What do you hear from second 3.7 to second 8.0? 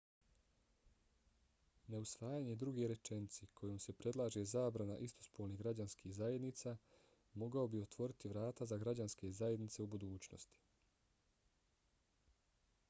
se predlaže zabrana istopolnih građanskih zajednica mogao bi